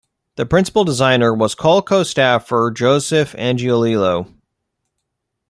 [0.35, 4.25] The principal designer was Coleco staffer Joseph Angiolillo.